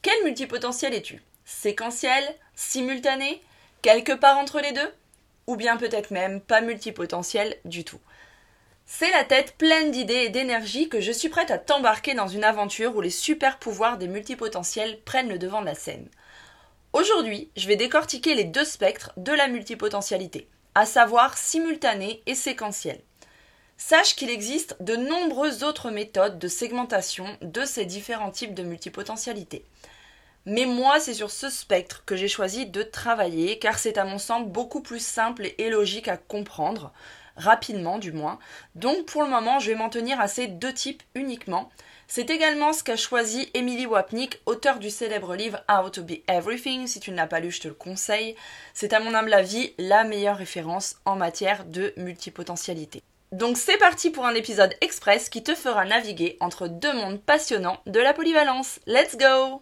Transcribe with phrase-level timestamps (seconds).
[0.00, 1.20] Quel multipotentiel es-tu?
[1.44, 2.22] Séquentiel?
[2.54, 3.42] Simultané?
[3.82, 4.94] Quelque part entre les deux?
[5.48, 7.98] Ou bien peut-être même pas multipotentiel du tout?
[8.86, 12.44] C'est la tête pleine d'idées et d'énergie que je suis prête à t'embarquer dans une
[12.44, 16.08] aventure où les super pouvoirs des multipotentiels prennent le devant de la scène.
[16.92, 23.00] Aujourd'hui, je vais décortiquer les deux spectres de la multipotentialité, à savoir simultané et séquentiel.
[23.80, 29.64] Sache qu'il existe de nombreuses autres méthodes de segmentation de ces différents types de multipotentialité.
[30.46, 34.18] Mais moi, c'est sur ce spectre que j'ai choisi de travailler, car c'est à mon
[34.18, 36.92] sens beaucoup plus simple et logique à comprendre,
[37.36, 38.40] rapidement du moins.
[38.74, 41.70] Donc pour le moment, je vais m'en tenir à ces deux types uniquement.
[42.08, 46.88] C'est également ce qu'a choisi Emily Wapnick, auteur du célèbre livre How to Be Everything.
[46.88, 48.34] Si tu ne l'as pas lu, je te le conseille.
[48.74, 53.04] C'est à mon humble avis la meilleure référence en matière de multipotentialité.
[53.32, 57.78] Donc c'est parti pour un épisode express qui te fera naviguer entre deux mondes passionnants
[57.86, 58.80] de la polyvalence.
[58.86, 59.60] Let's go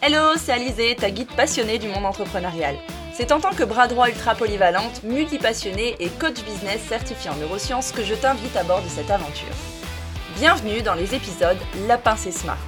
[0.00, 2.76] Hello, c'est Alizé, ta guide passionnée du monde entrepreneurial.
[3.12, 7.92] C'est en tant que bras droit ultra polyvalente, multipassionnée et coach business certifié en neurosciences
[7.92, 9.75] que je t'invite à bord de cette aventure.
[10.38, 11.56] Bienvenue dans les épisodes
[11.88, 12.58] La pincée smart.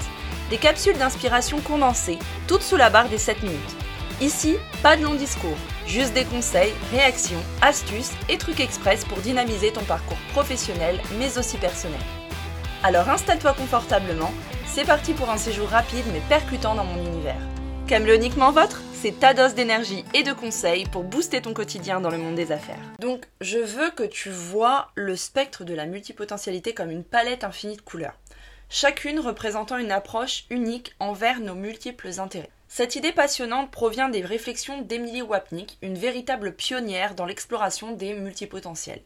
[0.48, 3.77] Des capsules d'inspiration condensées, toutes sous la barre des 7 minutes.
[4.22, 9.70] Ici, pas de long discours, juste des conseils, réactions, astuces et trucs express pour dynamiser
[9.70, 12.00] ton parcours professionnel mais aussi personnel.
[12.83, 14.33] Alors installe-toi confortablement
[14.64, 17.42] c'est parti pour un séjour rapide mais percutant dans mon univers.
[17.86, 22.19] Caméléoniquement votre, c'est ta dose d'énergie et de conseils pour booster ton quotidien dans le
[22.19, 22.83] monde des affaires.
[22.99, 27.77] Donc, je veux que tu vois le spectre de la multipotentialité comme une palette infinie
[27.77, 28.19] de couleurs,
[28.69, 32.51] chacune représentant une approche unique envers nos multiples intérêts.
[32.67, 39.03] Cette idée passionnante provient des réflexions d'Emily Wapnick, une véritable pionnière dans l'exploration des multipotentiels.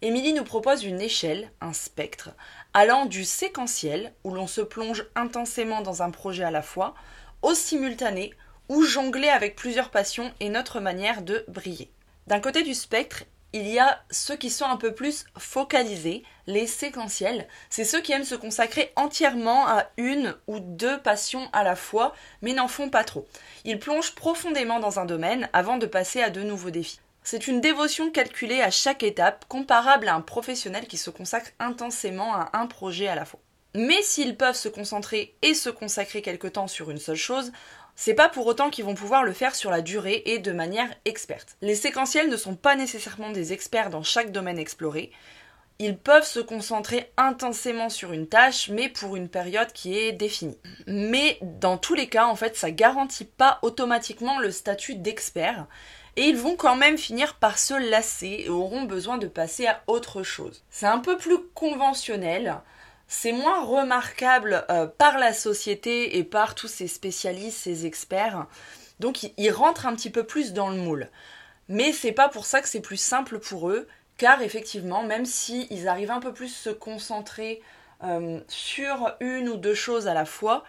[0.00, 2.30] Émilie nous propose une échelle, un spectre,
[2.72, 6.94] allant du séquentiel, où l'on se plonge intensément dans un projet à la fois,
[7.42, 8.32] au simultané,
[8.68, 11.90] où jongler avec plusieurs passions est notre manière de briller.
[12.26, 16.66] D'un côté du spectre, il y a ceux qui sont un peu plus focalisés, les
[16.66, 17.46] séquentiels.
[17.70, 22.14] C'est ceux qui aiment se consacrer entièrement à une ou deux passions à la fois,
[22.42, 23.28] mais n'en font pas trop.
[23.64, 26.98] Ils plongent profondément dans un domaine avant de passer à de nouveaux défis.
[27.22, 32.34] C'est une dévotion calculée à chaque étape, comparable à un professionnel qui se consacre intensément
[32.34, 33.40] à un projet à la fois.
[33.76, 37.50] Mais s'ils peuvent se concentrer et se consacrer quelque temps sur une seule chose,
[37.96, 40.88] c'est pas pour autant qu'ils vont pouvoir le faire sur la durée et de manière
[41.04, 41.56] experte.
[41.62, 45.12] Les séquentiels ne sont pas nécessairement des experts dans chaque domaine exploré.
[45.80, 50.58] Ils peuvent se concentrer intensément sur une tâche, mais pour une période qui est définie.
[50.86, 55.66] Mais dans tous les cas, en fait, ça garantit pas automatiquement le statut d'expert
[56.16, 59.82] et ils vont quand même finir par se lasser et auront besoin de passer à
[59.88, 60.62] autre chose.
[60.70, 62.60] C'est un peu plus conventionnel,
[63.08, 68.46] c'est moins remarquable euh, par la société et par tous ces spécialistes, ces experts,
[69.00, 71.08] donc ils rentrent un petit peu plus dans le moule.
[71.68, 75.88] Mais c'est pas pour ça que c'est plus simple pour eux, car effectivement, même s'ils
[75.88, 77.62] arrivent un peu plus se concentrer
[78.02, 80.64] euh, sur une ou deux choses à la fois,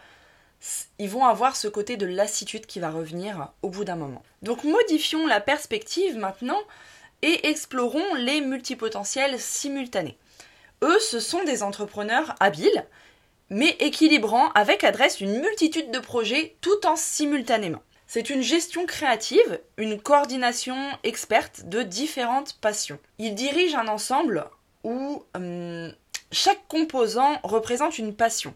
[0.99, 4.23] ils vont avoir ce côté de lassitude qui va revenir au bout d'un moment.
[4.41, 6.59] Donc modifions la perspective maintenant
[7.21, 10.17] et explorons les multipotentiels simultanés.
[10.83, 12.85] Eux, ce sont des entrepreneurs habiles,
[13.49, 17.81] mais équilibrant avec adresse une multitude de projets tout en simultanément.
[18.07, 22.99] C'est une gestion créative, une coordination experte de différentes passions.
[23.17, 24.45] Ils dirigent un ensemble
[24.83, 25.91] où hum,
[26.31, 28.53] chaque composant représente une passion.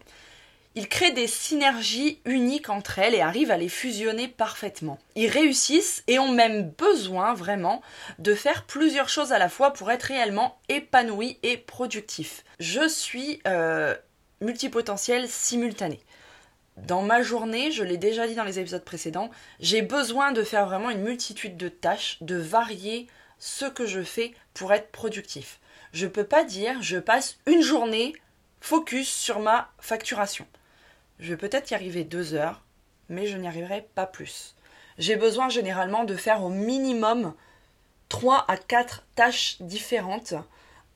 [0.76, 5.00] Ils créent des synergies uniques entre elles et arrivent à les fusionner parfaitement.
[5.16, 7.82] Ils réussissent et ont même besoin vraiment
[8.20, 12.44] de faire plusieurs choses à la fois pour être réellement épanouis et productifs.
[12.60, 13.96] Je suis euh,
[14.40, 15.98] multipotentiel simultané.
[16.76, 20.66] Dans ma journée, je l'ai déjà dit dans les épisodes précédents, j'ai besoin de faire
[20.66, 23.08] vraiment une multitude de tâches, de varier
[23.40, 25.58] ce que je fais pour être productif.
[25.92, 28.14] Je peux pas dire je passe une journée
[28.60, 30.46] focus sur ma facturation.
[31.20, 32.62] Je vais peut-être y arriver deux heures,
[33.10, 34.54] mais je n'y arriverai pas plus.
[34.96, 37.34] J'ai besoin généralement de faire au minimum
[38.08, 40.32] trois à quatre tâches différentes,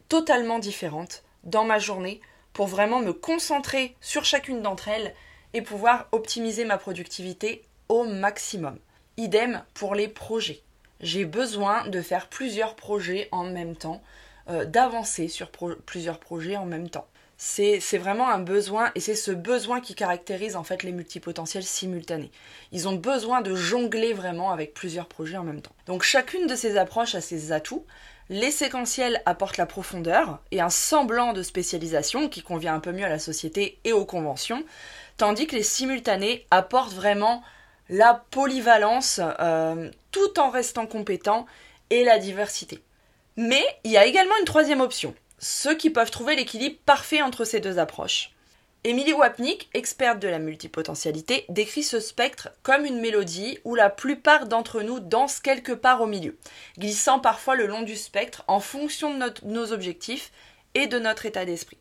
[0.08, 2.22] totalement différentes, dans ma journée,
[2.54, 5.14] pour vraiment me concentrer sur chacune d'entre elles
[5.52, 8.78] et pouvoir optimiser ma productivité au maximum.
[9.18, 10.62] Idem pour les projets.
[11.00, 14.02] J'ai besoin de faire plusieurs projets en même temps,
[14.48, 15.50] euh, d'avancer sur
[15.84, 17.06] plusieurs projets en même temps.
[17.36, 22.30] C'est vraiment un besoin et c'est ce besoin qui caractérise en fait les multipotentiels simultanés.
[22.72, 25.74] Ils ont besoin de jongler vraiment avec plusieurs projets en même temps.
[25.86, 27.84] Donc chacune de ces approches a ses atouts.
[28.30, 33.04] Les séquentiels apportent la profondeur et un semblant de spécialisation qui convient un peu mieux
[33.04, 34.64] à la société et aux conventions,
[35.16, 37.42] tandis que les simultanés apportent vraiment
[37.90, 41.46] la polyvalence euh, tout en restant compétents
[41.90, 42.82] et la diversité.
[43.36, 47.44] Mais il y a également une troisième option, ceux qui peuvent trouver l'équilibre parfait entre
[47.44, 48.30] ces deux approches.
[48.86, 54.46] Émilie Wapnick, experte de la multipotentialité, décrit ce spectre comme une mélodie où la plupart
[54.46, 56.36] d'entre nous dansent quelque part au milieu,
[56.78, 60.32] glissant parfois le long du spectre en fonction de nos objectifs
[60.74, 61.78] et de notre état d'esprit,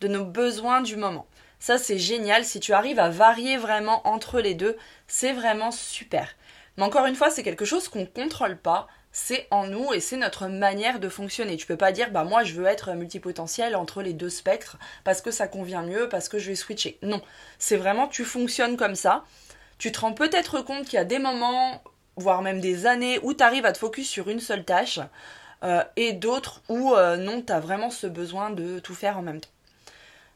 [0.00, 1.28] de nos besoins du moment.
[1.60, 2.44] Ça, c'est génial.
[2.44, 4.76] Si tu arrives à varier vraiment entre les deux,
[5.06, 6.34] c'est vraiment super.
[6.76, 8.88] Mais encore une fois, c'est quelque chose qu'on ne contrôle pas.
[9.16, 11.56] C'est en nous et c'est notre manière de fonctionner.
[11.56, 15.22] Tu peux pas dire, bah moi je veux être multipotentiel entre les deux spectres parce
[15.22, 16.98] que ça convient mieux, parce que je vais switcher.
[17.00, 17.22] Non,
[17.60, 19.24] c'est vraiment tu fonctionnes comme ça.
[19.78, 21.80] Tu te rends peut-être compte qu'il y a des moments,
[22.16, 24.98] voire même des années, où tu arrives à te focus sur une seule tâche
[25.62, 29.22] euh, et d'autres où euh, non, tu as vraiment ce besoin de tout faire en
[29.22, 29.48] même temps.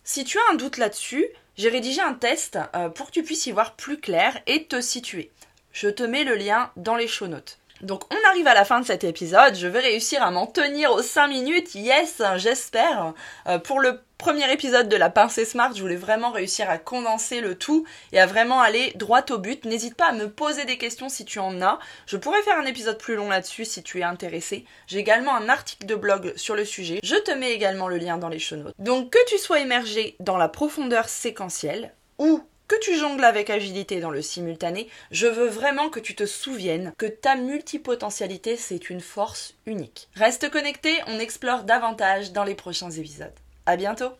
[0.04, 1.26] Si tu as un doute là-dessus,
[1.56, 4.80] j'ai rédigé un test euh, pour que tu puisses y voir plus clair et te
[4.80, 5.32] situer.
[5.72, 7.58] Je te mets le lien dans les show notes.
[7.80, 10.92] Donc on arrive à la fin de cet épisode, je vais réussir à m'en tenir
[10.92, 13.14] aux 5 minutes, yes, j'espère.
[13.46, 17.40] Euh, pour le premier épisode de la pincée smart, je voulais vraiment réussir à condenser
[17.40, 19.64] le tout et à vraiment aller droit au but.
[19.64, 21.78] N'hésite pas à me poser des questions si tu en as.
[22.06, 24.64] Je pourrais faire un épisode plus long là-dessus si tu es intéressé.
[24.88, 26.98] J'ai également un article de blog sur le sujet.
[27.04, 28.74] Je te mets également le lien dans les show notes.
[28.80, 34.00] Donc que tu sois immergé dans la profondeur séquentielle ou que tu jongles avec agilité
[34.00, 39.00] dans le simultané, je veux vraiment que tu te souviennes que ta multipotentialité, c'est une
[39.00, 40.08] force unique.
[40.14, 43.32] Reste connecté, on explore davantage dans les prochains épisodes.
[43.66, 44.12] À bientôt!